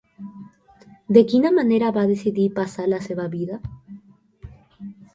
De 1.17 1.23
quina 1.33 1.51
manera 1.59 1.93
va 1.99 2.07
decidir 2.13 2.49
passar 2.57 2.89
la 2.97 3.03
seva 3.11 3.31
vida? 3.39 3.63